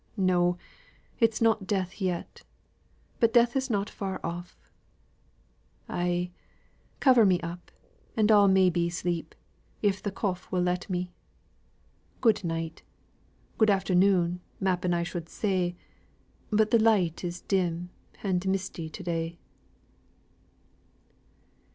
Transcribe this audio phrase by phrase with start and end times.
[0.17, 0.57] No!
[1.19, 2.41] it's not death yet,
[3.19, 4.71] but death is not far off.
[5.87, 6.31] Ay.
[6.99, 7.69] Cover me up,
[8.17, 9.35] and I'll may be sleep,
[9.83, 11.11] if th' cough will let me.
[12.19, 12.81] Good night
[13.59, 15.75] good afternoon, m'appen I should say
[16.49, 17.91] but th' light is dim
[18.23, 19.37] an' misty to day."